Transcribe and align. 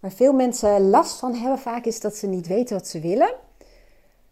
Waar 0.00 0.12
veel 0.12 0.32
mensen 0.32 0.88
last 0.90 1.18
van 1.18 1.34
hebben 1.34 1.58
vaak 1.58 1.84
is 1.84 2.00
dat 2.00 2.16
ze 2.16 2.26
niet 2.26 2.46
weten 2.46 2.76
wat 2.76 2.86
ze 2.86 3.00
willen. 3.00 3.34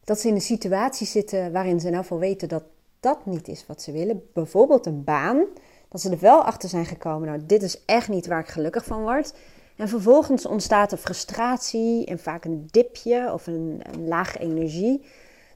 Dat 0.05 0.21
ze 0.21 0.29
in 0.29 0.35
een 0.35 0.41
situatie 0.41 1.07
zitten 1.07 1.53
waarin 1.53 1.81
ze 1.81 1.91
nou 1.91 2.05
veel 2.05 2.19
weten 2.19 2.49
dat 2.49 2.63
dat 3.01 3.27
niet 3.27 3.49
is 3.49 3.67
wat 3.67 3.83
ze 3.83 3.93
willen. 3.93 4.23
Bijvoorbeeld 4.33 4.87
een 4.87 5.05
baan. 5.05 5.45
Dat 5.89 6.01
ze 6.01 6.11
er 6.11 6.19
wel 6.19 6.43
achter 6.43 6.69
zijn 6.69 6.87
gekomen. 6.87 7.29
Nou, 7.29 7.41
dit 7.47 7.63
is 7.63 7.85
echt 7.85 8.09
niet 8.09 8.27
waar 8.27 8.41
ik 8.41 8.49
gelukkig 8.49 8.85
van 8.85 9.03
word. 9.03 9.35
En 9.77 9.89
vervolgens 9.89 10.47
ontstaat 10.47 10.93
er 10.93 10.99
frustratie 10.99 12.07
en 12.07 12.19
vaak 12.19 12.45
een 12.45 12.69
dipje 12.71 13.33
of 13.33 13.47
een, 13.47 13.81
een 13.93 14.09
lage 14.09 14.39
energie. 14.39 15.05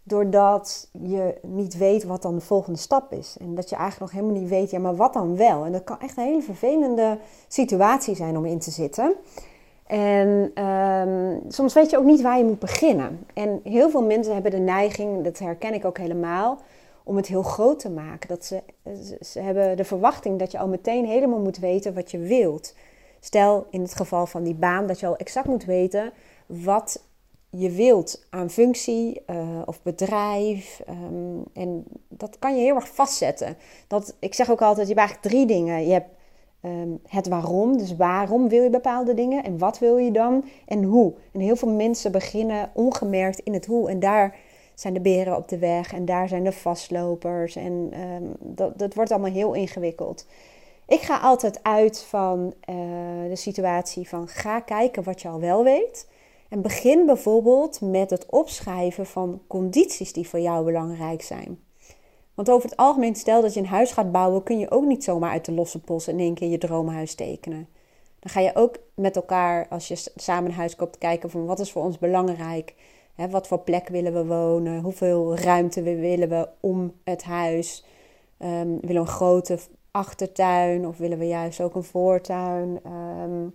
Doordat 0.03 0.89
je 0.93 1.39
niet 1.43 1.77
weet 1.77 2.05
wat 2.05 2.23
dan 2.23 2.35
de 2.35 2.41
volgende 2.41 2.79
stap 2.79 3.13
is. 3.13 3.37
En 3.41 3.55
dat 3.55 3.69
je 3.69 3.77
eigenlijk 3.77 4.13
nog 4.13 4.21
helemaal 4.21 4.43
niet 4.43 4.51
weet, 4.51 4.71
ja, 4.71 4.79
maar 4.79 4.97
wat 4.97 5.13
dan 5.13 5.37
wel? 5.37 5.65
En 5.65 5.73
dat 5.73 5.85
kan 5.85 6.01
echt 6.01 6.17
een 6.17 6.25
hele 6.25 6.43
vervelende 6.43 7.19
situatie 7.49 8.15
zijn 8.15 8.37
om 8.37 8.47
in 8.47 8.59
te 8.59 8.71
zitten. 8.71 9.15
En 9.91 10.65
um, 10.65 11.41
soms 11.49 11.75
weet 11.75 11.91
je 11.91 11.99
ook 11.99 12.05
niet 12.05 12.21
waar 12.21 12.39
je 12.39 12.45
moet 12.45 12.59
beginnen. 12.59 13.27
En 13.35 13.61
heel 13.65 13.91
veel 13.91 14.03
mensen 14.03 14.33
hebben 14.33 14.51
de 14.51 14.59
neiging, 14.59 15.25
dat 15.25 15.39
herken 15.39 15.75
ik 15.75 15.85
ook 15.85 15.99
helemaal, 15.99 16.59
om 17.05 17.17
het 17.17 17.27
heel 17.27 17.43
groot 17.43 17.79
te 17.79 17.91
maken. 17.91 18.29
Dat 18.29 18.45
ze, 18.45 18.63
ze 19.21 19.41
hebben 19.41 19.77
de 19.77 19.85
verwachting 19.85 20.39
dat 20.39 20.53
je 20.53 20.59
al 20.59 20.69
meteen 20.69 21.07
helemaal 21.07 21.39
moet 21.39 21.59
weten 21.59 21.95
wat 21.95 22.11
je 22.11 22.19
wilt. 22.19 22.75
Stel 23.21 23.67
in 23.71 23.81
het 23.83 23.95
geval 23.95 24.27
van 24.27 24.43
die 24.43 24.55
baan 24.55 24.87
dat 24.87 25.01
je 25.01 25.07
al 25.07 25.17
exact 25.17 25.47
moet 25.47 25.65
weten 25.65 26.13
wat 26.47 27.03
je 27.51 27.71
wilt 27.71 28.27
aan 28.31 28.51
functie 28.51 29.23
uh, 29.27 29.37
of 29.65 29.83
bedrijf. 29.83 30.83
Um, 30.89 31.45
en 31.53 31.85
dat 32.09 32.39
kan 32.39 32.57
je 32.57 32.63
heel 32.63 32.75
erg 32.75 32.89
vastzetten. 32.89 33.57
Dat, 33.87 34.17
ik 34.19 34.35
zeg 34.35 34.51
ook 34.51 34.63
altijd, 34.63 34.89
je 34.89 34.95
hebt 34.95 35.09
eigenlijk 35.09 35.35
drie 35.35 35.57
dingen. 35.57 35.87
Je 35.87 35.93
hebt 35.93 36.19
um, 36.63 37.01
het 37.07 37.29
waarom, 37.29 37.79
dus 37.79 37.97
waarom 37.97 38.49
wil 38.49 38.63
je 38.63 38.71
bepaalde 38.71 39.15
dingen 39.15 39.45
en 39.45 39.59
wat 39.59 39.79
wil 39.79 39.97
je 39.97 40.11
dan 40.11 40.45
en 40.67 40.83
hoe. 40.83 41.15
En 41.33 41.41
heel 41.41 41.57
veel 41.57 41.71
mensen 41.71 42.13
beginnen 42.13 42.71
ongemerkt 42.75 43.39
in 43.39 43.55
het 43.55 43.67
hoe 43.67 43.91
en 43.91 44.01
daar 44.01 44.37
zijn 44.75 44.95
de 44.95 45.01
beren 45.01 45.37
op 45.37 45.49
de 45.49 45.59
weg 45.59 45.93
en 45.93 46.05
daar 46.05 46.29
zijn 46.29 46.45
de 46.45 46.53
vastlopers 46.53 47.57
en 47.57 47.93
um, 48.01 48.35
dat, 48.39 48.79
dat 48.79 48.95
wordt 48.95 49.11
allemaal 49.11 49.33
heel 49.33 49.55
ingewikkeld. 49.55 50.27
Ik 50.87 51.01
ga 51.01 51.19
altijd 51.19 51.63
uit 51.63 52.03
van 52.03 52.55
uh, 52.71 52.77
de 53.29 53.37
situatie 53.37 54.09
van 54.09 54.29
ga 54.29 54.61
kijken 54.61 55.03
wat 55.03 55.23
je 55.23 55.29
al 55.29 55.41
wel 55.41 55.65
weet. 55.65 56.09
En 56.49 56.63
begin 56.63 57.07
bijvoorbeeld 57.07 57.81
met 57.81 58.11
het 58.11 58.27
opschrijven 58.27 59.07
van 59.07 59.41
condities 59.47 60.13
die 60.13 60.29
voor 60.29 60.41
jou 60.41 60.65
belangrijk 60.65 61.23
zijn. 61.23 61.59
Want 62.41 62.53
over 62.53 62.71
het 62.71 62.79
algemeen, 62.79 63.15
stel 63.15 63.43
dat 63.43 63.55
je 63.55 63.61
een 63.61 63.67
huis 63.67 63.93
gaat 63.93 64.13
bouwen, 64.13 64.43
kun 64.43 64.59
je 64.59 64.71
ook 64.71 64.85
niet 64.85 65.05
zomaar 65.05 65.31
uit 65.31 65.45
de 65.45 65.53
losse 65.53 65.81
pols 65.81 66.09
in 66.09 66.19
één 66.19 66.35
keer 66.35 66.49
je 66.49 66.59
droomhuis 66.59 67.15
tekenen. 67.15 67.69
Dan 68.21 68.31
ga 68.31 68.41
je 68.41 68.51
ook 68.55 68.77
met 68.95 69.17
elkaar, 69.17 69.67
als 69.69 69.89
je 69.89 70.11
samen 70.17 70.51
een 70.51 70.57
huis 70.57 70.77
koopt, 70.77 70.99
kijken 70.99 71.31
van 71.31 71.47
wat 71.47 71.59
is 71.59 71.73
voor 71.73 71.83
ons 71.83 71.99
belangrijk. 71.99 72.75
Wat 73.31 73.47
voor 73.47 73.59
plek 73.59 73.89
willen 73.89 74.13
we 74.13 74.27
wonen? 74.27 74.83
Hoeveel 74.83 75.37
ruimte 75.37 75.83
willen 75.83 76.29
we 76.29 76.49
om 76.61 76.93
het 77.05 77.23
huis? 77.23 77.85
Um, 78.39 78.81
willen 78.81 78.81
we 78.81 78.95
een 78.95 79.07
grote 79.07 79.59
achtertuin 79.91 80.87
of 80.87 80.99
willen 80.99 81.19
we 81.19 81.27
juist 81.27 81.61
ook 81.61 81.75
een 81.75 81.85
voortuin? 81.85 82.81
Um, 83.23 83.55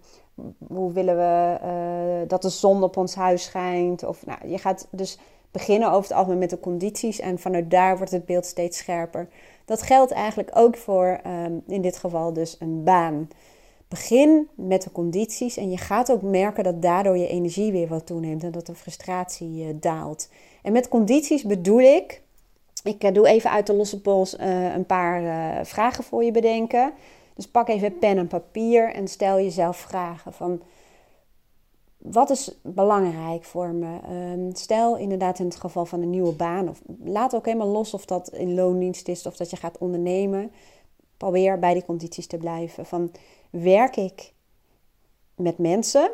hoe 0.68 0.92
willen 0.92 1.16
we 1.16 1.58
uh, 1.64 2.30
dat 2.30 2.42
de 2.42 2.50
zon 2.50 2.84
op 2.84 2.98
ons 2.98 3.16
huis 3.16 3.44
schijnt? 3.44 4.04
Of, 4.04 4.26
nou, 4.26 4.48
je 4.48 4.58
gaat 4.58 4.88
dus 4.92 5.18
beginnen 5.56 5.92
over 5.92 6.10
het 6.10 6.18
algemeen 6.18 6.40
met 6.40 6.50
de 6.50 6.60
condities 6.60 7.20
en 7.20 7.40
vanuit 7.40 7.72
daar 7.72 7.98
wordt 7.98 8.12
het 8.12 8.26
beeld 8.26 8.46
steeds 8.46 8.78
scherper. 8.78 9.28
Dat 9.66 9.82
geldt 9.82 10.12
eigenlijk 10.12 10.50
ook 10.54 10.78
voor 10.78 11.20
um, 11.28 11.64
in 11.68 11.82
dit 11.82 11.98
geval 11.98 12.34
dus 12.34 12.56
een 12.60 12.84
baan. 12.84 13.30
Begin 13.88 14.48
met 14.56 14.82
de 14.84 14.92
condities 14.92 15.58
en 15.58 15.70
je 15.70 15.78
gaat 15.78 16.12
ook 16.12 16.22
merken 16.22 16.64
dat 16.64 16.82
daardoor 16.82 17.18
je 17.18 17.28
energie 17.28 17.72
weer 17.72 17.88
wat 17.88 18.06
toeneemt 18.06 18.44
en 18.44 18.52
dat 18.52 18.66
de 18.66 18.76
frustratie 18.76 19.66
uh, 19.66 19.68
daalt. 19.80 20.30
En 20.62 20.72
met 20.72 20.88
condities 20.88 21.44
bedoel 21.44 21.80
ik, 21.80 22.22
ik 22.84 23.04
uh, 23.04 23.12
doe 23.12 23.28
even 23.28 23.50
uit 23.52 23.68
de 23.68 23.74
losse 23.74 24.02
pols 24.02 24.40
uh, 24.40 24.74
een 24.74 24.86
paar 24.86 25.66
vragen 25.66 26.04
voor 26.04 26.24
je 26.24 26.32
bedenken. 26.32 26.94
Dus 27.36 27.48
pak 27.48 27.68
even 27.68 28.00
pen 28.00 28.18
en 28.18 28.28
papier 28.28 28.94
en 28.94 29.08
stel 29.08 29.36
jezelf 29.36 29.78
vragen 29.78 30.34
van 30.34 30.62
wat 32.12 32.30
is 32.30 32.60
belangrijk 32.62 33.44
voor 33.44 33.68
me? 33.68 34.00
Um, 34.34 34.56
stel 34.56 34.98
inderdaad 34.98 35.40
in 35.40 35.46
het 35.46 35.56
geval 35.56 35.86
van 35.86 36.02
een 36.02 36.10
nieuwe 36.10 36.34
baan, 36.34 36.70
of 36.70 36.82
laat 37.04 37.36
ook 37.36 37.46
helemaal 37.46 37.68
los 37.68 37.94
of 37.94 38.06
dat 38.06 38.30
in 38.30 38.54
loondienst 38.54 39.08
is 39.08 39.26
of 39.26 39.36
dat 39.36 39.50
je 39.50 39.56
gaat 39.56 39.78
ondernemen. 39.78 40.52
Probeer 41.18 41.60
bij 41.60 41.74
die 41.74 41.86
condities 41.86 42.28
te 42.28 42.38
blijven. 42.38 42.86
Van 42.86 43.12
werk 43.50 43.96
ik 43.96 44.34
met 45.36 45.58
mensen 45.58 46.12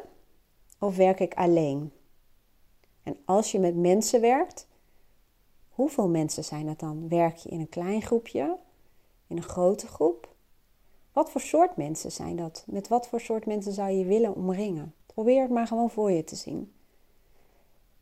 of 0.80 0.96
werk 0.96 1.20
ik 1.20 1.34
alleen? 1.34 1.92
En 3.04 3.18
als 3.26 3.52
je 3.52 3.60
met 3.60 3.76
mensen 3.76 4.22
werkt, 4.22 4.68
hoeveel 5.70 6.08
mensen 6.08 6.44
zijn 6.44 6.66
dat 6.66 6.80
dan? 6.80 7.10
Werk 7.10 7.36
je 7.36 7.50
in 7.50 7.60
een 7.60 7.70
klein 7.70 8.02
groepje, 8.02 8.58
in 9.28 9.38
een 9.38 9.44
grote 9.44 9.88
groep? 9.88 10.30
Wat 11.14 11.32
voor 11.32 11.42
soort 11.42 11.78
mensen 11.78 12.12
zijn 12.12 12.36
dat? 12.36 12.64
Met 12.68 12.88
wat 12.88 13.08
voor 13.08 13.22
soort 13.22 13.46
mensen 13.46 13.74
zou 13.74 13.90
je 13.90 14.06
willen 14.06 14.36
omringen? 14.36 14.94
Probeer 15.14 15.42
het 15.42 15.52
maar 15.52 15.68
gewoon 15.68 15.90
voor 15.90 16.12
je 16.12 16.24
te 16.24 16.36
zien. 16.36 16.74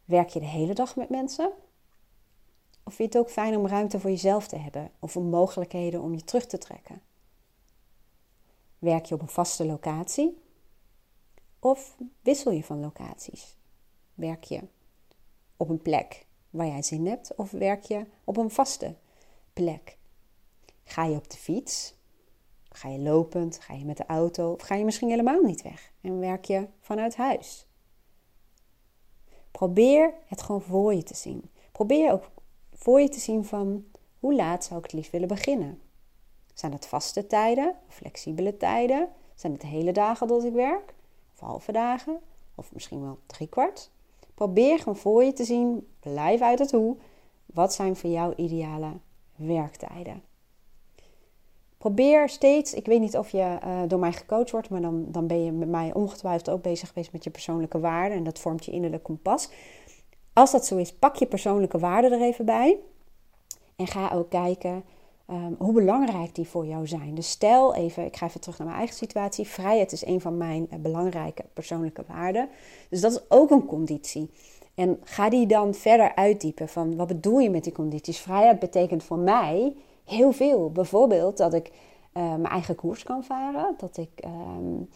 Werk 0.05 0.29
je 0.29 0.39
de 0.39 0.45
hele 0.45 0.73
dag 0.73 0.95
met 0.95 1.09
mensen? 1.09 1.51
Of 2.83 2.93
vind 2.93 3.13
je 3.13 3.17
het 3.17 3.27
ook 3.27 3.33
fijn 3.33 3.55
om 3.55 3.67
ruimte 3.67 3.99
voor 3.99 4.09
jezelf 4.09 4.47
te 4.47 4.55
hebben 4.55 4.91
of 4.99 5.17
om 5.17 5.25
mogelijkheden 5.25 6.01
om 6.01 6.13
je 6.13 6.23
terug 6.23 6.45
te 6.45 6.57
trekken? 6.57 7.01
Werk 8.79 9.05
je 9.05 9.15
op 9.15 9.21
een 9.21 9.27
vaste 9.27 9.65
locatie? 9.65 10.41
Of 11.59 11.97
wissel 12.21 12.51
je 12.51 12.63
van 12.63 12.79
locaties? 12.79 13.55
Werk 14.13 14.43
je 14.43 14.61
op 15.57 15.69
een 15.69 15.81
plek 15.81 16.25
waar 16.49 16.67
jij 16.67 16.81
zin 16.81 17.07
hebt 17.07 17.35
of 17.35 17.51
werk 17.51 17.83
je 17.83 18.05
op 18.23 18.37
een 18.37 18.51
vaste 18.51 18.95
plek? 19.53 19.97
Ga 20.83 21.05
je 21.05 21.15
op 21.15 21.29
de 21.29 21.37
fiets? 21.37 21.93
Ga 22.69 22.89
je 22.89 22.99
lopend? 22.99 23.59
Ga 23.59 23.73
je 23.73 23.85
met 23.85 23.97
de 23.97 24.05
auto? 24.05 24.51
Of 24.51 24.61
ga 24.61 24.75
je 24.75 24.85
misschien 24.85 25.09
helemaal 25.09 25.41
niet 25.41 25.61
weg 25.61 25.91
en 26.01 26.19
werk 26.19 26.45
je 26.45 26.67
vanuit 26.79 27.15
huis? 27.15 27.67
Probeer 29.51 30.13
het 30.25 30.41
gewoon 30.41 30.61
voor 30.61 30.93
je 30.93 31.03
te 31.03 31.15
zien. 31.15 31.49
Probeer 31.71 32.11
ook 32.11 32.29
voor 32.73 33.01
je 33.01 33.09
te 33.09 33.19
zien 33.19 33.45
van 33.45 33.85
hoe 34.19 34.35
laat 34.35 34.63
zou 34.63 34.77
ik 34.79 34.85
het 34.85 34.93
liefst 34.93 35.11
willen 35.11 35.27
beginnen. 35.27 35.81
Zijn 36.53 36.71
het 36.71 36.85
vaste 36.85 37.27
tijden, 37.27 37.75
flexibele 37.87 38.57
tijden? 38.57 39.09
Zijn 39.35 39.53
het 39.53 39.61
hele 39.61 39.91
dagen 39.91 40.27
dat 40.27 40.43
ik 40.43 40.53
werk? 40.53 40.93
Of 41.33 41.39
halve 41.39 41.71
dagen? 41.71 42.19
Of 42.55 42.73
misschien 42.73 43.01
wel 43.01 43.19
drie 43.25 43.47
kwart? 43.47 43.91
Probeer 44.33 44.79
gewoon 44.79 44.95
voor 44.95 45.23
je 45.23 45.33
te 45.33 45.43
zien, 45.43 45.87
blijf 45.99 46.41
uit 46.41 46.59
het 46.59 46.71
hoe. 46.71 46.97
Wat 47.45 47.73
zijn 47.73 47.95
voor 47.95 48.09
jou 48.09 48.35
ideale 48.35 48.91
werktijden? 49.35 50.23
Probeer 51.79 52.29
steeds, 52.29 52.73
ik 52.73 52.85
weet 52.85 52.99
niet 52.99 53.17
of 53.17 53.29
je 53.29 53.57
uh, 53.63 53.81
door 53.87 53.99
mij 53.99 54.11
gecoacht 54.11 54.51
wordt, 54.51 54.69
maar 54.69 54.81
dan, 54.81 55.05
dan 55.07 55.27
ben 55.27 55.43
je 55.43 55.51
met 55.51 55.69
mij 55.69 55.93
ongetwijfeld 55.93 56.49
ook 56.49 56.61
bezig 56.61 56.87
geweest 56.87 57.11
met 57.11 57.23
je 57.23 57.29
persoonlijke 57.29 57.79
waarden 57.79 58.17
en 58.17 58.23
dat 58.23 58.39
vormt 58.39 58.65
je 58.65 58.71
innerlijk 58.71 59.03
kompas. 59.03 59.49
Als 60.33 60.51
dat 60.51 60.65
zo 60.65 60.77
is, 60.77 60.93
pak 60.93 61.15
je 61.15 61.25
persoonlijke 61.25 61.79
waarden 61.79 62.11
er 62.11 62.21
even 62.21 62.45
bij 62.45 62.77
en 63.75 63.87
ga 63.87 64.11
ook 64.13 64.29
kijken 64.29 64.83
um, 65.29 65.55
hoe 65.57 65.73
belangrijk 65.73 66.35
die 66.35 66.47
voor 66.47 66.65
jou 66.65 66.87
zijn. 66.87 67.15
Dus 67.15 67.29
stel 67.29 67.75
even, 67.75 68.05
ik 68.05 68.15
ga 68.15 68.25
even 68.25 68.39
terug 68.39 68.57
naar 68.57 68.67
mijn 68.67 68.79
eigen 68.79 68.97
situatie. 68.97 69.47
Vrijheid 69.47 69.91
is 69.91 70.05
een 70.05 70.21
van 70.21 70.37
mijn 70.37 70.67
uh, 70.73 70.79
belangrijke 70.79 71.43
persoonlijke 71.53 72.03
waarden. 72.07 72.49
Dus 72.89 73.01
dat 73.01 73.11
is 73.11 73.21
ook 73.29 73.51
een 73.51 73.65
conditie. 73.65 74.29
En 74.75 74.99
ga 75.03 75.29
die 75.29 75.47
dan 75.47 75.73
verder 75.73 76.15
uitdiepen 76.15 76.69
van 76.69 76.95
wat 76.95 77.07
bedoel 77.07 77.39
je 77.39 77.49
met 77.49 77.63
die 77.63 77.73
condities? 77.73 78.19
Vrijheid 78.19 78.59
betekent 78.59 79.03
voor 79.03 79.17
mij 79.17 79.73
heel 80.09 80.31
veel. 80.31 80.71
Bijvoorbeeld 80.71 81.37
dat 81.37 81.53
ik 81.53 81.71
uh, 82.13 82.23
mijn 82.29 82.45
eigen 82.45 82.75
koers 82.75 83.03
kan 83.03 83.23
varen. 83.23 83.75
Dat 83.77 83.97
ik, 83.97 84.09
um, 84.25 84.89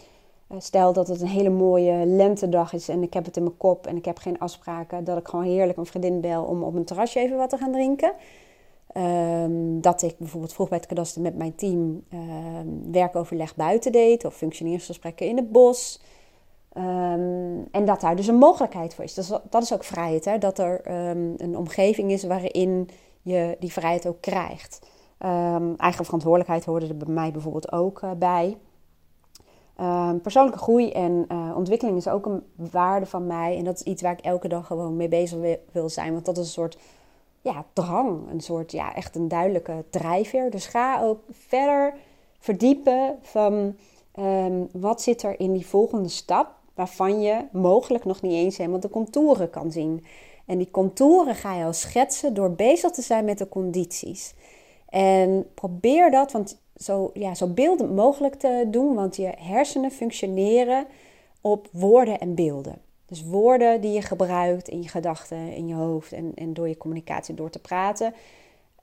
stel 0.58 0.94
dat 0.94 1.08
het 1.08 1.22
een 1.22 1.28
hele 1.28 1.50
mooie 1.50 2.06
lentedag 2.06 2.74
is 2.74 2.90
en 2.90 3.04
ik 3.04 3.14
heb 3.14 3.26
het 3.26 3.38
in 3.38 3.44
mijn 3.44 3.58
kop 3.58 3.88
en 3.88 3.96
ik 3.96 4.06
heb 4.06 4.18
geen 4.18 4.40
afspraken. 4.40 5.04
Dat 5.04 5.18
ik 5.18 5.28
gewoon 5.28 5.46
heerlijk 5.46 5.78
een 5.78 5.86
vriendin 5.86 6.22
bel 6.22 6.44
om 6.44 6.64
op 6.64 6.76
een 6.76 6.86
terrasje 6.86 7.20
even 7.20 7.38
wat 7.38 7.50
te 7.50 7.58
gaan 7.58 7.72
drinken. 7.72 8.14
Um, 8.98 9.82
dat 9.82 10.02
ik 10.02 10.18
bijvoorbeeld 10.18 10.54
vroeg 10.54 10.70
bij 10.70 10.78
het 10.78 10.88
kadaster 10.88 11.22
met 11.22 11.38
mijn 11.38 11.56
team 11.56 12.04
um, 12.14 12.92
werkoverleg 12.92 13.56
buiten 13.56 13.92
deed 13.92 14.26
of 14.26 14.36
functioneringsgesprekken 14.36 15.28
in 15.28 15.38
het 15.38 15.52
bos. 15.52 16.02
En 17.72 17.86
dat 17.86 18.02
daar 18.02 18.16
dus 18.16 18.28
een 18.28 18.36
mogelijkheid 18.38 18.96
voor 18.96 19.04
is. 19.04 19.14
Dat 19.14 19.24
is, 19.24 19.40
dat 19.50 19.64
is 19.64 19.74
ook 19.74 19.84
vrijheid. 19.84 20.26
Hè? 20.26 20.38
Dat 20.38 20.60
er 20.60 20.82
een 21.38 21.58
omgeving 21.58 22.12
is 22.12 22.24
waarin 22.24 22.90
je 23.22 23.56
die 23.60 23.72
vrijheid 23.72 24.08
ook 24.08 24.22
krijgt. 24.22 24.88
Um, 25.26 25.76
eigen 25.78 26.06
verantwoordelijkheid 26.06 26.66
hoorde 26.66 26.88
er 26.88 26.98
bij 26.98 27.14
mij 27.14 27.32
bijvoorbeeld 27.32 27.72
ook 27.72 28.02
uh, 28.02 28.12
bij. 28.12 28.58
Um, 29.82 30.22
persoonlijke 30.22 30.60
groei 30.60 30.92
en 30.92 31.26
uh, 31.32 31.54
ontwikkeling 31.56 31.98
is 31.98 32.08
ook 32.08 32.26
een 32.26 32.44
waarde 32.56 33.06
van 33.06 33.28
mij. 33.28 33.58
En 33.58 33.64
dat 33.64 33.76
is 33.76 33.84
iets 33.84 34.02
waar 34.02 34.12
ik 34.12 34.20
elke 34.20 34.48
dag 34.48 34.68
gewoon 34.68 34.96
mee 34.96 35.08
bezig 35.08 35.58
wil 35.72 35.90
zijn. 35.90 36.14
Want 36.14 36.26
dat 36.26 36.38
is 36.38 36.44
een 36.44 36.50
soort 36.52 36.78
ja, 37.42 37.66
drang. 37.74 38.30
Een 38.32 38.42
soort, 38.42 38.72
ja, 38.72 38.96
echt 38.96 39.16
een 39.16 39.28
duidelijke 39.28 39.84
drijfveer. 39.90 40.52
Dus 40.52 40.66
ga 40.66 41.02
ook 41.02 41.20
verder 41.30 41.94
verdiepen 42.40 43.18
van 43.22 43.76
um, 44.20 44.70
wat 44.72 45.02
zit 45.02 45.24
er 45.24 45.40
in 45.40 45.54
die 45.54 45.68
volgende 45.68 46.10
stap. 46.10 46.52
waarvan 46.74 47.22
je 47.22 47.46
mogelijk 47.52 48.06
nog 48.06 48.22
niet 48.22 48.32
eens 48.32 48.58
helemaal 48.58 48.80
de 48.80 48.90
contouren 48.90 49.50
kan 49.50 49.72
zien. 49.72 50.06
En 50.46 50.58
die 50.58 50.72
contouren 50.72 51.36
ga 51.36 51.54
je 51.54 51.66
al 51.66 51.74
schetsen 51.74 52.34
door 52.34 52.52
bezig 52.52 52.92
te 52.92 53.02
zijn 53.02 53.26
met 53.26 53.38
de 53.38 53.50
condities. 53.50 54.34
En 54.94 55.46
probeer 55.54 56.12
dat, 56.12 56.32
want 56.32 56.62
zo, 56.76 57.10
ja, 57.14 57.36
zo 57.36 57.48
beeldend 57.48 57.96
mogelijk 57.96 58.36
te 58.36 58.68
doen, 58.68 58.96
want 58.96 59.16
je 59.16 59.32
hersenen 59.38 59.92
functioneren 59.92 60.86
op 61.42 61.68
woorden 61.72 62.20
en 62.20 62.36
beelden. 62.36 62.82
Dus 63.06 63.24
woorden 63.24 63.82
die 63.82 63.92
je 63.92 64.02
gebruikt 64.02 64.68
in 64.68 64.82
je 64.82 64.88
gedachten, 64.88 65.54
in 65.54 65.68
je 65.68 65.74
hoofd 65.74 66.14
en, 66.14 66.32
en 66.36 66.54
door 66.54 66.68
je 66.68 66.78
communicatie 66.78 67.36
door 67.36 67.50
te 67.50 67.60
praten, 67.60 68.14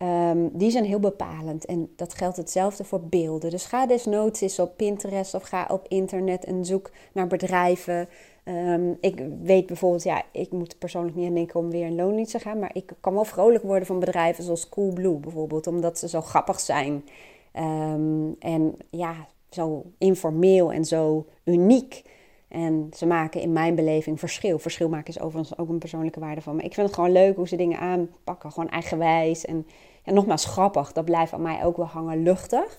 ehm, 0.00 0.48
die 0.52 0.70
zijn 0.70 0.84
heel 0.84 1.00
bepalend. 1.00 1.64
En 1.64 1.92
dat 1.96 2.14
geldt 2.14 2.36
hetzelfde 2.36 2.84
voor 2.84 3.00
beelden. 3.00 3.50
Dus 3.50 3.64
ga 3.64 3.86
desnoods 3.86 4.40
eens 4.40 4.58
op 4.58 4.76
Pinterest 4.76 5.34
of 5.34 5.42
ga 5.42 5.66
op 5.70 5.88
internet 5.88 6.44
en 6.44 6.64
zoek 6.64 6.90
naar 7.12 7.26
bedrijven. 7.26 8.08
Ehm, 8.44 8.90
ik 9.00 9.22
weet 9.42 9.66
bijvoorbeeld, 9.66 10.02
ja, 10.02 10.22
ik 10.32 10.50
moet 10.50 10.78
persoonlijk 10.78 11.16
niet 11.16 11.28
aan 11.28 11.34
denken 11.34 11.60
om 11.60 11.70
weer 11.70 11.86
in 11.86 11.94
loondienst 11.94 12.32
te 12.32 12.38
gaan, 12.38 12.58
maar 12.58 12.70
ik 12.72 12.92
kan 13.00 13.14
wel 13.14 13.24
vrolijk 13.24 13.62
worden 13.62 13.86
van 13.86 13.98
bedrijven 13.98 14.44
zoals 14.44 14.68
Coolblue 14.68 15.18
bijvoorbeeld, 15.18 15.66
omdat 15.66 15.98
ze 15.98 16.08
zo 16.08 16.20
grappig 16.20 16.60
zijn. 16.60 17.04
Ehm, 17.52 18.30
en 18.38 18.76
ja, 18.90 19.28
zo 19.50 19.84
informeel 19.98 20.72
en 20.72 20.84
zo 20.84 21.26
uniek. 21.44 22.02
En 22.48 22.90
ze 22.96 23.06
maken 23.06 23.40
in 23.40 23.52
mijn 23.52 23.74
beleving 23.74 24.18
verschil. 24.18 24.58
Verschil 24.58 24.88
maken 24.88 25.14
is 25.14 25.20
overigens 25.20 25.58
ook 25.58 25.68
een 25.68 25.78
persoonlijke 25.78 26.20
waarde 26.20 26.40
van 26.40 26.56
me. 26.56 26.62
Ik 26.62 26.74
vind 26.74 26.86
het 26.86 26.96
gewoon 26.96 27.12
leuk 27.12 27.36
hoe 27.36 27.48
ze 27.48 27.56
dingen 27.56 27.78
aanpakken. 27.78 28.52
Gewoon 28.52 28.68
eigenwijs. 28.68 29.44
En 29.44 29.66
ja, 30.10 30.16
nogmaals 30.16 30.44
grappig. 30.44 30.92
Dat 30.92 31.04
blijft 31.04 31.32
aan 31.32 31.42
mij 31.42 31.64
ook 31.64 31.76
wel 31.76 31.86
hangen 31.86 32.22
luchtig. 32.22 32.78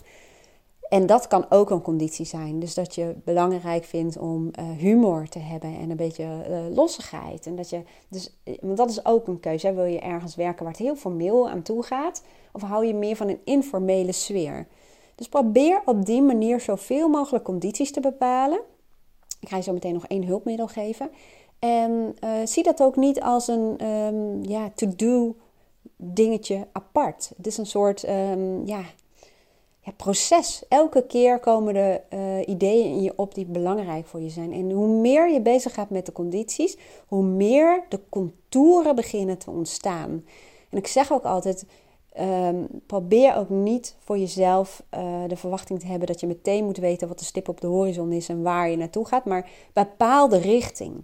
En 0.89 1.05
dat 1.05 1.27
kan 1.27 1.45
ook 1.49 1.69
een 1.69 1.81
conditie 1.81 2.25
zijn. 2.25 2.59
Dus 2.59 2.73
dat 2.73 2.95
je 2.95 3.15
belangrijk 3.23 3.83
vindt 3.83 4.17
om 4.17 4.51
uh, 4.59 4.69
humor 4.77 5.27
te 5.27 5.39
hebben 5.39 5.77
en 5.77 5.89
een 5.89 5.97
beetje 5.97 6.23
uh, 6.23 6.75
lossigheid. 6.75 7.45
En 7.45 7.55
dat 7.55 7.69
je, 7.69 7.81
dus, 8.07 8.37
eh, 8.43 8.57
want 8.61 8.77
dat 8.77 8.89
is 8.89 9.05
ook 9.05 9.27
een 9.27 9.39
keuze. 9.39 9.73
Wil 9.73 9.85
je 9.85 9.99
ergens 9.99 10.35
werken 10.35 10.63
waar 10.63 10.73
het 10.73 10.81
heel 10.81 10.95
formeel 10.95 11.49
aan 11.49 11.61
toe 11.61 11.83
gaat? 11.83 12.23
Of 12.51 12.61
hou 12.61 12.85
je 12.85 12.93
meer 12.93 13.15
van 13.15 13.29
een 13.29 13.39
informele 13.43 14.11
sfeer? 14.11 14.67
Dus 15.15 15.29
probeer 15.29 15.81
op 15.85 16.05
die 16.05 16.21
manier 16.21 16.59
zoveel 16.59 17.09
mogelijk 17.09 17.43
condities 17.43 17.91
te 17.91 17.99
bepalen. 17.99 18.59
Ik 19.39 19.49
ga 19.49 19.55
je 19.55 19.63
zo 19.63 19.73
meteen 19.73 19.93
nog 19.93 20.07
één 20.07 20.25
hulpmiddel 20.25 20.67
geven. 20.67 21.09
En 21.59 22.15
zie 22.43 22.63
dat 22.63 22.81
ook 22.81 22.95
niet 22.95 23.21
als 23.21 23.47
een 23.47 23.87
um, 23.87 24.43
ja, 24.43 24.71
to-do 24.75 25.35
dingetje 26.03 26.67
apart. 26.71 27.31
Het 27.37 27.47
is 27.47 27.57
een 27.57 27.65
soort 27.65 28.09
um, 28.09 28.65
ja, 28.65 28.83
ja, 29.79 29.91
proces. 29.97 30.63
Elke 30.69 31.05
keer 31.05 31.39
komen 31.39 31.75
er 31.75 32.01
uh, 32.13 32.47
ideeën 32.47 32.85
in 32.85 33.01
je 33.01 33.13
op 33.15 33.35
die 33.35 33.45
belangrijk 33.45 34.05
voor 34.05 34.21
je 34.21 34.29
zijn. 34.29 34.53
En 34.53 34.71
hoe 34.71 34.87
meer 34.87 35.31
je 35.31 35.41
bezig 35.41 35.73
gaat 35.73 35.89
met 35.89 36.05
de 36.05 36.11
condities, 36.11 36.77
hoe 37.07 37.23
meer 37.23 37.83
de 37.89 37.99
contouren 38.09 38.95
beginnen 38.95 39.37
te 39.37 39.49
ontstaan. 39.49 40.25
En 40.69 40.77
ik 40.77 40.87
zeg 40.87 41.11
ook 41.11 41.23
altijd, 41.23 41.65
Um, 42.19 42.67
probeer 42.85 43.35
ook 43.35 43.49
niet 43.49 43.95
voor 43.99 44.17
jezelf 44.17 44.83
uh, 44.93 45.23
de 45.27 45.35
verwachting 45.35 45.79
te 45.79 45.85
hebben 45.85 46.07
dat 46.07 46.19
je 46.19 46.27
meteen 46.27 46.65
moet 46.65 46.77
weten 46.77 47.07
wat 47.07 47.19
de 47.19 47.25
stip 47.25 47.49
op 47.49 47.61
de 47.61 47.67
horizon 47.67 48.11
is 48.11 48.29
en 48.29 48.41
waar 48.41 48.69
je 48.69 48.77
naartoe 48.77 49.07
gaat, 49.07 49.25
maar 49.25 49.49
bepaal 49.73 50.29
de 50.29 50.37
richting. 50.37 51.03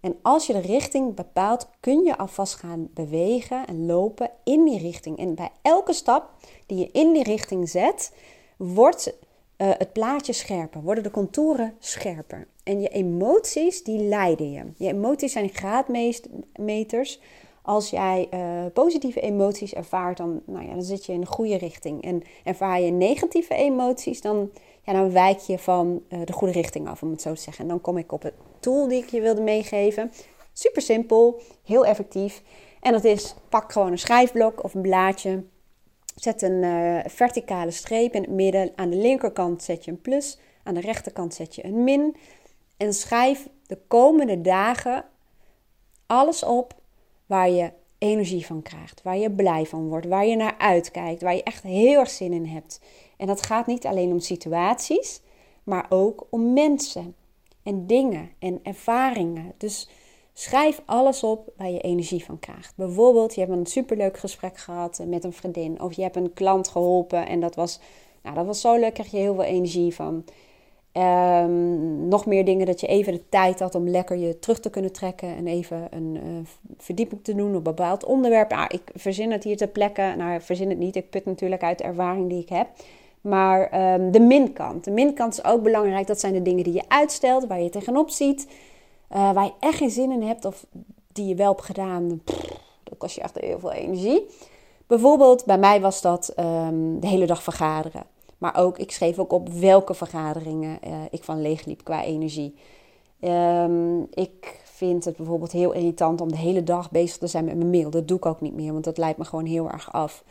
En 0.00 0.16
als 0.22 0.46
je 0.46 0.52
de 0.52 0.60
richting 0.60 1.14
bepaalt, 1.14 1.68
kun 1.80 2.04
je 2.04 2.18
alvast 2.18 2.54
gaan 2.54 2.88
bewegen 2.94 3.66
en 3.66 3.86
lopen 3.86 4.30
in 4.44 4.64
die 4.64 4.78
richting. 4.78 5.18
En 5.18 5.34
bij 5.34 5.50
elke 5.62 5.92
stap 5.92 6.30
die 6.66 6.78
je 6.78 6.90
in 6.92 7.12
die 7.12 7.22
richting 7.22 7.68
zet, 7.68 8.14
wordt 8.56 9.06
uh, 9.06 9.68
het 9.78 9.92
plaatje 9.92 10.32
scherper, 10.32 10.82
worden 10.82 11.04
de 11.04 11.10
contouren 11.10 11.74
scherper. 11.78 12.46
En 12.62 12.80
je 12.80 12.88
emoties, 12.88 13.82
die 13.82 14.02
leiden 14.02 14.52
je. 14.52 14.64
Je 14.76 14.88
emoties 14.88 15.32
zijn 15.32 15.48
graadmeters 15.48 17.20
als 17.62 17.90
jij 17.90 18.28
uh, 18.34 18.72
positieve 18.72 19.20
emoties 19.20 19.74
ervaart, 19.74 20.16
dan, 20.16 20.40
nou 20.46 20.66
ja, 20.66 20.72
dan 20.72 20.82
zit 20.82 21.06
je 21.06 21.12
in 21.12 21.20
de 21.20 21.26
goede 21.26 21.56
richting. 21.56 22.02
En 22.02 22.22
ervaar 22.44 22.80
je 22.80 22.90
negatieve 22.90 23.54
emoties, 23.54 24.20
dan, 24.20 24.50
ja, 24.82 24.92
dan 24.92 25.12
wijk 25.12 25.38
je 25.38 25.58
van 25.58 26.02
uh, 26.08 26.20
de 26.24 26.32
goede 26.32 26.52
richting 26.52 26.88
af, 26.88 27.02
om 27.02 27.10
het 27.10 27.22
zo 27.22 27.34
te 27.34 27.40
zeggen. 27.40 27.64
En 27.64 27.70
dan 27.70 27.80
kom 27.80 27.98
ik 27.98 28.12
op 28.12 28.22
het 28.22 28.34
tool 28.60 28.88
die 28.88 29.02
ik 29.02 29.10
je 29.10 29.20
wilde 29.20 29.42
meegeven. 29.42 30.12
Super 30.52 30.82
simpel, 30.82 31.40
heel 31.64 31.86
effectief. 31.86 32.42
En 32.80 32.92
dat 32.92 33.04
is, 33.04 33.34
pak 33.48 33.72
gewoon 33.72 33.90
een 33.90 33.98
schrijfblok 33.98 34.64
of 34.64 34.74
een 34.74 34.82
blaadje. 34.82 35.44
Zet 36.14 36.42
een 36.42 36.62
uh, 36.62 36.98
verticale 37.06 37.70
streep 37.70 38.14
in 38.14 38.22
het 38.22 38.30
midden. 38.30 38.72
Aan 38.74 38.90
de 38.90 38.96
linkerkant 38.96 39.62
zet 39.62 39.84
je 39.84 39.90
een 39.90 40.00
plus. 40.00 40.38
Aan 40.62 40.74
de 40.74 40.80
rechterkant 40.80 41.34
zet 41.34 41.54
je 41.54 41.64
een 41.64 41.84
min. 41.84 42.16
En 42.76 42.94
schrijf 42.94 43.48
de 43.66 43.78
komende 43.88 44.40
dagen 44.40 45.04
alles 46.06 46.44
op 46.44 46.74
waar 47.26 47.50
je 47.50 47.72
energie 47.98 48.46
van 48.46 48.62
krijgt, 48.62 49.02
waar 49.02 49.16
je 49.16 49.30
blij 49.30 49.66
van 49.66 49.88
wordt, 49.88 50.06
waar 50.06 50.26
je 50.26 50.36
naar 50.36 50.54
uitkijkt, 50.58 51.22
waar 51.22 51.34
je 51.34 51.42
echt 51.42 51.62
heel 51.62 51.98
erg 51.98 52.10
zin 52.10 52.32
in 52.32 52.46
hebt. 52.46 52.80
En 53.16 53.26
dat 53.26 53.42
gaat 53.42 53.66
niet 53.66 53.86
alleen 53.86 54.10
om 54.10 54.18
situaties, 54.18 55.20
maar 55.62 55.86
ook 55.88 56.26
om 56.30 56.52
mensen 56.52 57.14
en 57.70 57.86
dingen 57.86 58.30
en 58.38 58.60
ervaringen. 58.62 59.52
Dus 59.56 59.88
schrijf 60.32 60.82
alles 60.84 61.22
op 61.22 61.52
waar 61.56 61.70
je 61.70 61.80
energie 61.80 62.24
van 62.24 62.38
krijgt. 62.38 62.72
Bijvoorbeeld, 62.76 63.34
je 63.34 63.40
hebt 63.40 63.52
een 63.52 63.66
superleuk 63.66 64.18
gesprek 64.18 64.56
gehad 64.56 65.02
met 65.06 65.24
een 65.24 65.32
vriendin, 65.32 65.80
of 65.80 65.92
je 65.92 66.02
hebt 66.02 66.16
een 66.16 66.32
klant 66.32 66.68
geholpen 66.68 67.26
en 67.26 67.40
dat 67.40 67.54
was, 67.54 67.80
nou, 68.22 68.34
dat 68.34 68.46
was 68.46 68.60
zo 68.60 68.76
leuk, 68.76 68.94
krijg 68.94 69.10
je 69.10 69.16
heel 69.16 69.34
veel 69.34 69.44
energie 69.44 69.94
van. 69.94 70.24
Um, 70.92 72.08
nog 72.08 72.26
meer 72.26 72.44
dingen 72.44 72.66
dat 72.66 72.80
je 72.80 72.86
even 72.86 73.12
de 73.12 73.28
tijd 73.28 73.60
had 73.60 73.74
om 73.74 73.88
lekker 73.88 74.16
je 74.16 74.38
terug 74.38 74.60
te 74.60 74.70
kunnen 74.70 74.92
trekken 74.92 75.36
en 75.36 75.46
even 75.46 75.86
een 75.90 76.16
uh, 76.16 76.22
verdieping 76.78 77.24
te 77.24 77.34
doen 77.34 77.56
op 77.56 77.64
bepaald 77.64 78.04
onderwerp. 78.04 78.52
Ah, 78.52 78.64
ik 78.68 78.82
verzin 78.94 79.32
het 79.32 79.44
hier 79.44 79.56
ter 79.56 79.68
plekke. 79.68 80.14
Nou, 80.16 80.40
verzin 80.40 80.68
het 80.68 80.78
niet. 80.78 80.96
Ik 80.96 81.10
put 81.10 81.24
natuurlijk 81.24 81.62
uit 81.62 81.78
de 81.78 81.84
ervaring 81.84 82.28
die 82.28 82.42
ik 82.42 82.48
heb. 82.48 82.68
Maar 83.20 83.94
um, 83.94 84.10
de 84.10 84.20
minkant. 84.20 84.84
De 84.84 84.90
minkant 84.90 85.32
is 85.32 85.44
ook 85.44 85.62
belangrijk. 85.62 86.06
Dat 86.06 86.20
zijn 86.20 86.32
de 86.32 86.42
dingen 86.42 86.64
die 86.64 86.72
je 86.72 86.88
uitstelt, 86.88 87.46
waar 87.46 87.60
je 87.60 87.70
tegenop 87.70 88.10
ziet, 88.10 88.48
uh, 89.12 89.32
waar 89.32 89.44
je 89.44 89.52
echt 89.60 89.76
geen 89.76 89.90
zin 89.90 90.10
in 90.10 90.22
hebt 90.22 90.44
of 90.44 90.66
die 91.12 91.26
je 91.26 91.34
wel 91.34 91.50
hebt 91.50 91.64
gedaan. 91.64 92.20
Pff, 92.24 92.58
dat 92.82 92.98
kost 92.98 93.14
je 93.14 93.20
echt 93.20 93.38
heel 93.40 93.58
veel 93.58 93.72
energie. 93.72 94.26
Bijvoorbeeld, 94.86 95.44
bij 95.44 95.58
mij 95.58 95.80
was 95.80 96.00
dat 96.00 96.32
um, 96.38 97.00
de 97.00 97.06
hele 97.06 97.26
dag 97.26 97.42
vergaderen. 97.42 98.04
Maar 98.38 98.56
ook, 98.56 98.78
ik 98.78 98.92
schreef 98.92 99.18
ook 99.18 99.32
op 99.32 99.48
welke 99.48 99.94
vergaderingen 99.94 100.78
uh, 100.86 100.94
ik 101.10 101.24
van 101.24 101.42
leegliep 101.42 101.84
qua 101.84 102.04
energie. 102.04 102.54
Um, 103.20 104.06
ik 104.10 104.60
vind 104.64 105.04
het 105.04 105.16
bijvoorbeeld 105.16 105.52
heel 105.52 105.72
irritant 105.72 106.20
om 106.20 106.28
de 106.30 106.38
hele 106.38 106.64
dag 106.64 106.90
bezig 106.90 107.18
te 107.18 107.26
zijn 107.26 107.44
met 107.44 107.56
mijn 107.56 107.70
mail. 107.70 107.90
Dat 107.90 108.08
doe 108.08 108.16
ik 108.16 108.26
ook 108.26 108.40
niet 108.40 108.54
meer, 108.54 108.72
want 108.72 108.84
dat 108.84 108.98
leidt 108.98 109.18
me 109.18 109.24
gewoon 109.24 109.44
heel 109.44 109.70
erg 109.70 109.92
af. 109.92 110.24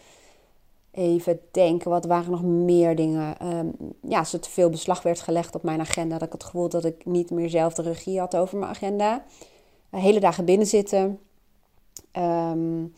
Even 1.00 1.39
denken, 1.51 1.89
wat 1.89 2.06
waren 2.06 2.32
nog 2.32 2.44
meer 2.44 2.96
dingen? 2.96 3.56
Um, 3.58 3.75
ja, 4.01 4.20
als 4.20 4.29
te 4.29 4.50
veel 4.50 4.70
beslag 4.70 5.01
werd 5.01 5.20
gelegd 5.20 5.56
op 5.56 5.63
mijn 5.63 5.79
agenda, 5.79 6.18
dat 6.18 6.27
ik 6.27 6.34
het 6.34 6.44
gevoel 6.44 6.70
dat 6.70 6.86
ik 6.86 7.06
niet 7.06 7.32
meer 7.32 7.50
zelf 7.50 7.74
de 7.74 7.82
regie 7.82 8.20
had 8.20 8.36
over 8.36 8.58
mijn 8.58 8.72
agenda. 8.72 9.24
Uh, 9.91 10.01
hele 10.01 10.20
dagen 10.20 10.46
binnen 10.46 10.68
zitten. 10.68 11.20
Um, 12.18 12.94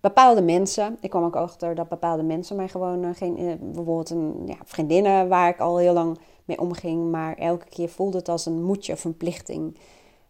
bepaalde 0.00 0.42
mensen. 0.42 0.98
Ik 1.00 1.10
kwam 1.10 1.24
ook 1.24 1.36
achter 1.36 1.74
dat 1.74 1.88
bepaalde 1.88 2.22
mensen 2.22 2.56
mij 2.56 2.68
gewoon 2.68 3.04
uh, 3.04 3.10
geen. 3.14 3.40
Uh, 3.40 3.52
bijvoorbeeld 3.60 4.10
een 4.10 4.42
ja, 4.46 4.56
vriendinnen 4.64 5.28
waar 5.28 5.48
ik 5.48 5.60
al 5.60 5.78
heel 5.78 5.92
lang 5.92 6.18
mee 6.44 6.60
omging. 6.60 7.10
Maar 7.10 7.36
elke 7.36 7.68
keer 7.68 7.88
voelde 7.88 8.18
het 8.18 8.28
als 8.28 8.46
een 8.46 8.62
moedje 8.62 8.92
of 8.92 9.04
een 9.04 9.16
plichting. 9.16 9.76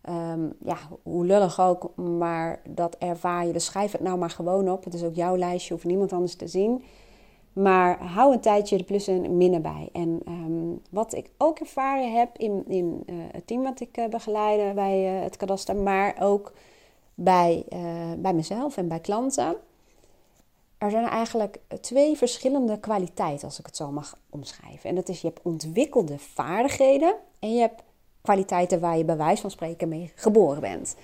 Um, 0.09 0.53
ja, 0.65 0.77
hoe 1.03 1.27
lullig 1.27 1.61
ook, 1.61 1.97
maar 1.97 2.61
dat 2.69 2.97
ervaar 2.99 3.47
je. 3.47 3.53
Dus 3.53 3.65
schrijf 3.65 3.93
het 3.93 4.01
nou 4.01 4.19
maar 4.19 4.31
gewoon 4.31 4.71
op. 4.71 4.85
Het 4.85 4.95
is 4.95 5.05
ook 5.05 5.15
jouw 5.15 5.37
lijstje, 5.37 5.75
hoeft 5.75 5.87
niemand 5.87 6.13
anders 6.13 6.35
te 6.35 6.49
zien. 6.49 6.83
Maar 7.53 8.03
hou 8.03 8.33
een 8.33 8.41
tijdje 8.41 8.77
de 8.77 8.85
plussen 8.85 9.25
en 9.25 9.37
minnen 9.37 9.63
bij. 9.63 9.89
En 9.93 10.21
um, 10.29 10.83
wat 10.91 11.15
ik 11.15 11.31
ook 11.39 11.59
ervaren 11.59 12.13
heb 12.13 12.39
in, 12.39 12.65
in 12.67 13.03
uh, 13.07 13.15
het 13.33 13.47
team 13.47 13.63
wat 13.63 13.81
ik 13.81 14.07
begeleide 14.11 14.75
bij 14.75 14.99
het 14.99 15.37
kadaster, 15.37 15.77
maar 15.77 16.17
ook 16.21 16.53
bij, 17.15 17.65
bij 18.19 18.35
mezelf 18.35 18.77
en 18.77 18.89
bij 18.89 19.01
klanten. 19.01 19.57
Er 20.79 20.91
zijn 20.91 21.05
eigenlijk 21.05 21.59
twee 21.81 22.17
verschillende 22.17 22.79
kwaliteiten, 22.79 23.45
als 23.45 23.59
ik 23.59 23.67
het 23.67 23.77
zo 23.77 23.91
mag 23.91 24.19
omschrijven. 24.31 24.89
En 24.91 24.95
dat 24.95 25.09
is, 25.09 25.21
je 25.21 25.27
hebt 25.27 25.41
ontwikkelde 25.43 26.19
vaardigheden 26.19 27.15
en 27.39 27.55
je 27.55 27.61
hebt 27.61 27.83
kwaliteiten 28.23 28.81
waar 28.81 28.99
je 28.99 29.05
bij 29.05 29.17
wijze 29.17 29.41
van 29.41 29.51
spreken 29.51 29.89
mee 29.89 30.13
geboren 30.15 30.61
bent. 30.61 30.97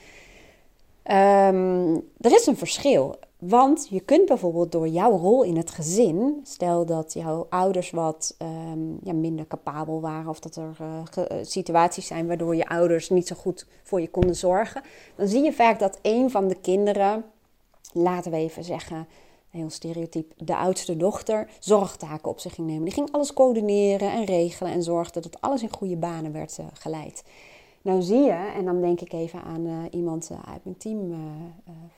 Um, 1.05 1.95
er 2.21 2.33
is 2.33 2.47
een 2.47 2.57
verschil. 2.57 3.17
Want 3.39 3.87
je 3.91 4.01
kunt 4.01 4.27
bijvoorbeeld 4.27 4.73
door 4.73 4.89
jouw 4.89 5.17
rol 5.17 5.43
in 5.43 5.57
het 5.57 5.71
gezin, 5.71 6.41
stel 6.43 6.87
dat 6.87 7.13
jouw 7.13 7.47
ouders 7.51 7.91
wat 7.91 8.37
um, 8.43 8.99
ja, 9.03 9.13
minder 9.13 9.47
capabel 9.47 10.01
waren 10.01 10.29
of 10.29 10.41
dat 10.41 10.57
er 10.57 10.77
uh, 10.81 11.27
situaties 11.43 12.07
zijn 12.07 12.27
waardoor 12.27 12.57
je 12.57 12.69
ouders 12.69 13.11
niet 13.11 13.27
zo 13.27 13.37
goed 13.37 13.67
voor 13.83 14.01
je 14.01 14.11
konden 14.11 14.37
zorgen, 14.37 14.83
dan 15.15 15.29
zie 15.29 15.43
je 15.43 15.53
vaak 15.53 15.79
dat 15.79 15.99
een 16.03 16.31
van 16.31 16.49
de 16.49 16.55
kinderen, 16.55 17.25
laten 17.93 18.31
we 18.31 18.37
even 18.37 18.65
zeggen, 18.65 19.07
heel 19.51 19.71
stereotyp, 19.71 20.33
de 20.37 20.57
oudste 20.57 20.97
dochter, 20.97 21.51
zorgtaken 21.59 22.31
op 22.31 22.41
zich 22.41 22.55
ging 22.55 22.67
nemen. 22.67 22.85
Die 22.85 22.93
ging 22.93 23.13
alles 23.13 23.33
coördineren 23.33 24.13
en 24.13 24.25
regelen 24.25 24.73
en 24.73 24.83
zorgde 24.83 25.21
dat 25.21 25.41
alles 25.41 25.63
in 25.63 25.73
goede 25.73 25.97
banen 25.97 26.33
werd 26.33 26.59
uh, 26.61 26.67
geleid. 26.73 27.25
Nou 27.83 28.03
zie 28.03 28.23
je, 28.23 28.53
en 28.57 28.65
dan 28.65 28.81
denk 28.81 29.01
ik 29.01 29.13
even 29.13 29.43
aan 29.43 29.89
iemand 29.91 30.31
uit 30.45 30.65
mijn 30.65 30.77
team 30.77 31.15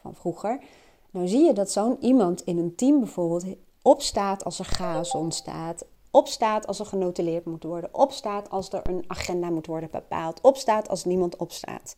van 0.00 0.14
vroeger. 0.14 0.60
Nou 1.10 1.28
zie 1.28 1.44
je 1.44 1.52
dat 1.52 1.70
zo'n 1.70 1.96
iemand 2.00 2.42
in 2.44 2.58
een 2.58 2.74
team 2.74 2.98
bijvoorbeeld 2.98 3.44
opstaat 3.82 4.44
als 4.44 4.58
er 4.58 4.64
chaos 4.64 5.10
ontstaat. 5.14 5.84
Opstaat 6.10 6.66
als 6.66 6.78
er 6.78 6.86
genotuleerd 6.86 7.44
moet 7.44 7.62
worden. 7.62 7.94
Opstaat 7.94 8.50
als 8.50 8.72
er 8.72 8.80
een 8.82 9.04
agenda 9.06 9.50
moet 9.50 9.66
worden 9.66 9.88
bepaald. 9.92 10.40
Opstaat 10.40 10.88
als 10.88 11.04
niemand 11.04 11.36
opstaat. 11.36 11.96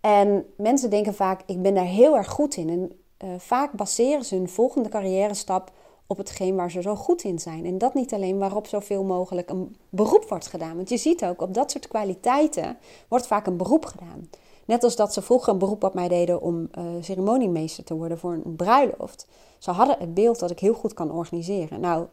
En 0.00 0.46
mensen 0.56 0.90
denken 0.90 1.14
vaak, 1.14 1.42
ik 1.46 1.62
ben 1.62 1.74
daar 1.74 1.84
heel 1.84 2.16
erg 2.16 2.28
goed 2.28 2.56
in. 2.56 2.68
En 2.68 3.40
vaak 3.40 3.72
baseren 3.72 4.24
ze 4.24 4.34
hun 4.34 4.48
volgende 4.48 4.88
carrière 4.88 5.34
stap 5.34 5.72
op 6.06 6.16
hetgeen 6.16 6.56
waar 6.56 6.70
ze 6.70 6.82
zo 6.82 6.94
goed 6.94 7.22
in 7.22 7.38
zijn. 7.38 7.64
En 7.64 7.78
dat 7.78 7.94
niet 7.94 8.14
alleen 8.14 8.38
waarop 8.38 8.66
zoveel 8.66 9.04
mogelijk 9.04 9.50
een 9.50 9.76
beroep 9.88 10.28
wordt 10.28 10.46
gedaan. 10.46 10.76
Want 10.76 10.88
je 10.88 10.96
ziet 10.96 11.24
ook, 11.24 11.42
op 11.42 11.54
dat 11.54 11.70
soort 11.70 11.88
kwaliteiten 11.88 12.78
wordt 13.08 13.26
vaak 13.26 13.46
een 13.46 13.56
beroep 13.56 13.84
gedaan. 13.84 14.28
Net 14.64 14.84
als 14.84 14.96
dat 14.96 15.12
ze 15.12 15.22
vroeger 15.22 15.52
een 15.52 15.58
beroep 15.58 15.84
op 15.84 15.94
mij 15.94 16.08
deden 16.08 16.40
om 16.40 16.68
uh, 16.78 16.84
ceremoniemeester 17.00 17.84
te 17.84 17.94
worden 17.94 18.18
voor 18.18 18.32
een 18.32 18.56
bruiloft. 18.56 19.26
Ze 19.58 19.70
hadden 19.70 19.96
het 19.98 20.14
beeld 20.14 20.38
dat 20.38 20.50
ik 20.50 20.58
heel 20.58 20.74
goed 20.74 20.94
kan 20.94 21.12
organiseren. 21.12 21.80
Nou, 21.80 22.06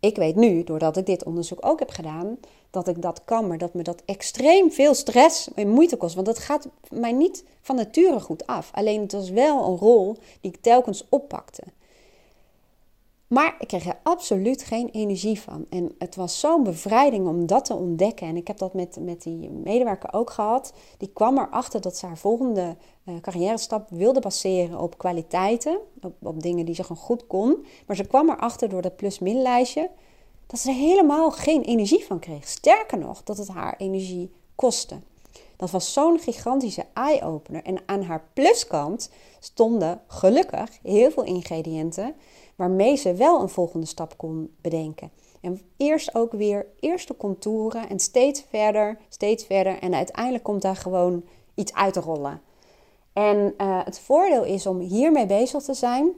ik 0.00 0.16
weet 0.16 0.36
nu, 0.36 0.64
doordat 0.64 0.96
ik 0.96 1.06
dit 1.06 1.24
onderzoek 1.24 1.58
ook 1.66 1.78
heb 1.78 1.90
gedaan, 1.90 2.38
dat 2.70 2.88
ik 2.88 3.02
dat 3.02 3.24
kan, 3.24 3.46
maar 3.46 3.58
dat 3.58 3.74
me 3.74 3.82
dat 3.82 4.02
extreem 4.04 4.72
veel 4.72 4.94
stress 4.94 5.54
en 5.54 5.68
moeite 5.68 5.96
kost. 5.96 6.14
Want 6.14 6.26
dat 6.26 6.38
gaat 6.38 6.68
mij 6.90 7.12
niet 7.12 7.44
van 7.60 7.76
nature 7.76 8.20
goed 8.20 8.46
af. 8.46 8.70
Alleen 8.72 9.00
het 9.00 9.12
was 9.12 9.30
wel 9.30 9.66
een 9.66 9.76
rol 9.76 10.16
die 10.40 10.52
ik 10.52 10.60
telkens 10.60 11.04
oppakte. 11.08 11.62
Maar 13.28 13.56
ik 13.58 13.68
kreeg 13.68 13.86
er 13.86 13.98
absoluut 14.02 14.62
geen 14.62 14.88
energie 14.88 15.40
van. 15.40 15.66
En 15.70 15.94
het 15.98 16.16
was 16.16 16.40
zo'n 16.40 16.62
bevrijding 16.62 17.26
om 17.26 17.46
dat 17.46 17.64
te 17.64 17.74
ontdekken. 17.74 18.26
En 18.26 18.36
ik 18.36 18.46
heb 18.46 18.58
dat 18.58 18.74
met, 18.74 18.96
met 19.00 19.22
die 19.22 19.50
medewerker 19.50 20.12
ook 20.12 20.30
gehad. 20.30 20.72
Die 20.98 21.10
kwam 21.12 21.38
erachter 21.38 21.80
dat 21.80 21.96
ze 21.96 22.06
haar 22.06 22.18
volgende 22.18 22.76
uh, 23.04 23.20
carrière 23.20 23.58
stap 23.58 23.90
wilde 23.90 24.20
baseren 24.20 24.80
op 24.80 24.98
kwaliteiten. 24.98 25.78
Op, 26.02 26.14
op 26.22 26.42
dingen 26.42 26.66
die 26.66 26.74
ze 26.74 26.82
gewoon 26.82 27.02
goed 27.02 27.26
kon. 27.26 27.66
Maar 27.86 27.96
ze 27.96 28.06
kwam 28.06 28.30
erachter 28.30 28.68
door 28.68 28.82
dat 28.82 28.96
plus-min 28.96 29.42
lijstje. 29.42 29.90
Dat 30.46 30.60
ze 30.60 30.68
er 30.68 30.76
helemaal 30.76 31.30
geen 31.30 31.62
energie 31.62 32.04
van 32.04 32.18
kreeg. 32.18 32.48
Sterker 32.48 32.98
nog, 32.98 33.22
dat 33.22 33.38
het 33.38 33.48
haar 33.48 33.74
energie 33.78 34.30
kostte. 34.54 35.00
Dat 35.56 35.70
was 35.70 35.92
zo'n 35.92 36.18
gigantische 36.18 36.84
eye-opener. 36.94 37.62
En 37.62 37.78
aan 37.86 38.02
haar 38.02 38.28
pluskant 38.32 39.10
stonden 39.38 40.00
gelukkig 40.06 40.78
heel 40.82 41.10
veel 41.10 41.24
ingrediënten 41.24 42.14
waarmee 42.58 42.96
ze 42.96 43.14
wel 43.14 43.40
een 43.40 43.48
volgende 43.48 43.86
stap 43.86 44.16
kon 44.16 44.54
bedenken. 44.60 45.10
En 45.40 45.60
eerst 45.76 46.14
ook 46.14 46.32
weer 46.32 46.66
eerste 46.80 47.16
contouren 47.16 47.88
en 47.88 47.98
steeds 47.98 48.44
verder, 48.48 48.98
steeds 49.08 49.44
verder. 49.44 49.78
En 49.78 49.94
uiteindelijk 49.94 50.44
komt 50.44 50.62
daar 50.62 50.76
gewoon 50.76 51.24
iets 51.54 51.74
uit 51.74 51.92
te 51.92 52.00
rollen. 52.00 52.40
En 53.12 53.54
uh, 53.58 53.84
het 53.84 53.98
voordeel 53.98 54.44
is 54.44 54.66
om 54.66 54.78
hiermee 54.78 55.26
bezig 55.26 55.62
te 55.62 55.74
zijn, 55.74 56.12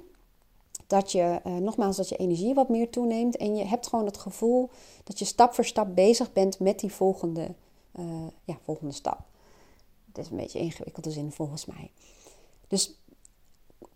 dat 0.87 1.13
je, 1.13 1.41
uh, 1.47 1.57
nogmaals, 1.57 1.97
dat 1.97 2.09
je 2.09 2.17
energie 2.17 2.55
wat 2.55 2.69
meer 2.69 2.91
toeneemt. 2.91 3.37
En 3.37 3.57
je 3.57 3.65
hebt 3.65 3.87
gewoon 3.87 4.07
het 4.07 4.19
gevoel 4.19 4.71
dat 5.05 5.19
je 5.19 5.25
stap 5.25 5.55
voor 5.55 5.65
stap 5.65 5.95
bezig 5.95 6.33
bent 6.33 6.59
met 6.59 6.81
die 6.81 6.93
volgende, 6.93 7.55
uh, 7.99 8.27
ja, 8.45 8.59
volgende 8.63 8.93
stap. 8.93 9.19
Het 10.07 10.19
is 10.19 10.31
een 10.31 10.37
beetje 10.37 10.59
ingewikkelde 10.59 11.11
zin 11.11 11.33
volgens 11.33 11.67
mij. 11.67 11.91
Dus 12.69 12.95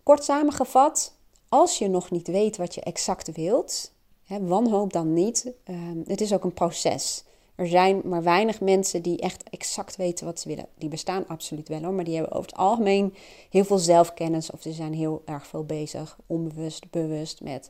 kort 0.03 0.23
samengevat, 0.23 1.13
als 1.49 1.77
je 1.77 1.87
nog 1.87 2.11
niet 2.11 2.27
weet 2.27 2.57
wat 2.57 2.75
je 2.75 2.81
exact 2.81 3.35
wilt, 3.35 3.93
hè, 4.23 4.45
wanhoop 4.45 4.93
dan 4.93 5.13
niet. 5.13 5.53
Um, 5.69 6.03
het 6.07 6.21
is 6.21 6.33
ook 6.33 6.43
een 6.43 6.53
proces. 6.53 7.23
Er 7.55 7.67
zijn 7.67 8.01
maar 8.03 8.23
weinig 8.23 8.61
mensen 8.61 9.01
die 9.01 9.19
echt 9.19 9.43
exact 9.49 9.95
weten 9.95 10.25
wat 10.25 10.39
ze 10.39 10.47
willen. 10.47 10.67
Die 10.77 10.89
bestaan 10.89 11.27
absoluut 11.27 11.67
wel 11.67 11.83
hoor, 11.83 11.93
maar 11.93 12.03
die 12.03 12.15
hebben 12.15 12.33
over 12.33 12.49
het 12.49 12.59
algemeen 12.59 13.13
heel 13.49 13.65
veel 13.65 13.77
zelfkennis 13.77 14.51
of 14.51 14.61
ze 14.61 14.71
zijn 14.71 14.93
heel 14.93 15.21
erg 15.25 15.47
veel 15.47 15.63
bezig, 15.63 16.17
onbewust, 16.27 16.89
bewust 16.89 17.41
met 17.41 17.69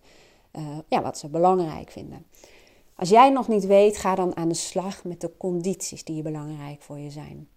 uh, 0.58 0.78
ja, 0.88 1.02
wat 1.02 1.18
ze 1.18 1.28
belangrijk 1.28 1.92
vinden. 1.92 2.26
Als 2.96 3.10
jij 3.10 3.30
nog 3.30 3.48
niet 3.48 3.66
weet, 3.66 3.98
ga 3.98 4.16
dan 4.16 4.36
aan 4.36 4.48
de 4.48 4.56
slag 4.56 5.04
met 5.04 5.22
de 5.22 5.32
condities 5.38 6.04
die 6.04 6.22
belangrijk 6.22 6.82
voor 6.82 7.00
je 7.00 7.10
zijn. 7.10 7.48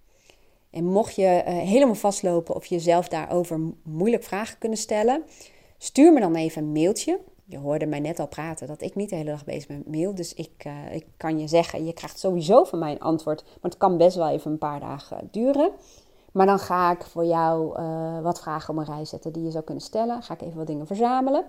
En 0.71 0.85
mocht 0.85 1.15
je 1.15 1.43
uh, 1.47 1.53
helemaal 1.53 1.95
vastlopen 1.95 2.55
of 2.55 2.67
jezelf 2.67 3.09
daarover 3.09 3.61
moeilijk 3.83 4.25
vragen 4.25 4.59
kunnen 4.59 4.79
stellen, 4.79 5.23
Stuur 5.79 6.13
me 6.13 6.21
dan 6.21 6.35
even 6.35 6.63
een 6.63 6.73
mailtje. 6.73 7.21
Je 7.45 7.59
hoorde 7.59 7.87
mij 7.87 8.01
net 8.01 8.19
al 8.19 8.29
praten 8.29 8.67
dat 8.67 8.83
ik 8.83 8.95
niet 8.95 9.11
de 9.11 9.17
hele 9.17 9.31
dag 9.31 9.45
bezig 9.45 9.67
ben 9.67 9.77
met 9.77 9.95
mail. 9.95 10.15
Dus 10.15 10.35
ik, 10.35 10.65
uh, 10.67 10.95
ik 10.95 11.07
kan 11.17 11.39
je 11.39 11.49
zeggen, 11.49 11.85
je 11.85 11.93
krijgt 11.93 12.19
sowieso 12.19 12.65
van 12.65 12.79
mij 12.79 12.93
een 12.93 13.01
antwoord. 13.01 13.43
Maar 13.45 13.71
het 13.71 13.77
kan 13.77 13.97
best 13.97 14.17
wel 14.17 14.29
even 14.29 14.51
een 14.51 14.59
paar 14.59 14.81
dagen 14.81 15.29
duren. 15.31 15.71
Maar 16.33 16.47
dan 16.47 16.59
ga 16.59 16.91
ik 16.91 17.03
voor 17.03 17.25
jou 17.25 17.81
uh, 17.81 18.21
wat 18.21 18.41
vragen 18.41 18.75
op 18.75 18.81
een 18.81 18.95
rij 18.95 19.05
zetten 19.05 19.33
die 19.33 19.45
je 19.45 19.51
zou 19.51 19.65
kunnen 19.65 19.83
stellen. 19.83 20.23
Ga 20.23 20.35
ik 20.35 20.41
even 20.41 20.57
wat 20.57 20.67
dingen 20.67 20.87
verzamelen. 20.87 21.45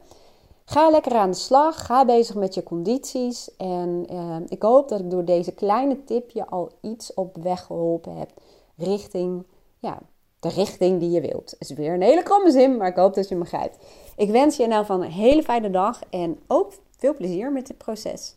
Ga 0.66 0.90
lekker 0.90 1.16
aan 1.16 1.32
de 1.32 1.38
slag. 1.38 1.86
Ga 1.86 2.06
bezig 2.06 2.36
met 2.36 2.54
je 2.54 2.64
condities. 2.64 3.56
En 3.58 4.06
ik 4.48 4.62
hoop 4.62 4.90
dat 4.90 5.00
ik 5.00 5.10
door 5.10 5.26
deze 5.26 5.52
kleine 5.52 6.04
tipje 6.04 6.48
al 6.48 6.72
iets 6.82 7.14
op 7.14 7.38
weg 7.38 7.64
geholpen 7.66 8.16
heb 8.16 8.32
richting 8.76 9.46
ja, 9.80 10.00
de 10.40 10.50
richting 10.50 11.00
die 11.00 11.10
je 11.10 11.22
wilt. 11.22 11.56
Het 11.60 11.70
is 11.70 11.76
weer 11.76 11.94
een 11.94 12.02
hele 12.02 12.24
kromme 12.24 12.52
zin, 12.52 12.78
maar 12.78 12.88
ik 12.88 12.96
hoop 12.96 13.14
dat 13.14 13.30
je 13.30 13.36
me 13.36 13.42
begrijpt. 13.42 13.78
Ik 14.16 14.30
wens 14.30 14.58
je 14.58 14.68
nou 14.68 14.86
van 14.86 15.02
een 15.02 15.12
hele 15.12 15.44
fijne 15.44 15.70
dag 15.70 16.02
en 16.10 16.40
ook 16.48 16.74
veel 16.98 17.16
plezier 17.16 17.52
met 17.52 17.68
dit 17.68 17.78
proces. 17.78 18.36